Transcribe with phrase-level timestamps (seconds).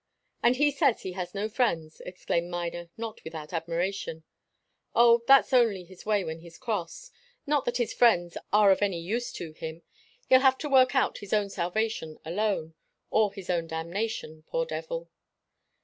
[0.41, 4.23] "And he says he has no friends!" exclaimed Miner, not without admiration.
[4.95, 7.11] "Oh, that's only his way when he's cross.
[7.45, 9.83] Not that his friends are of any use to him.
[10.27, 12.73] He'll have to work out his own salvation alone
[13.11, 15.07] or his own damnation, poor devil!"